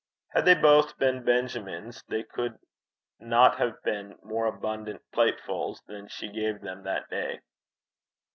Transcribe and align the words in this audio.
Had 0.29 0.45
they 0.45 0.55
both 0.55 0.97
been 0.97 1.23
Benjamins 1.23 2.01
they 2.07 2.23
could 2.23 2.57
not 3.19 3.59
have 3.59 3.77
had 3.85 4.15
more 4.23 4.47
abundant 4.47 5.03
platefuls 5.13 5.85
than 5.85 6.07
she 6.07 6.27
gave 6.27 6.59
them 6.61 6.81
that 6.85 7.07
day. 7.11 7.39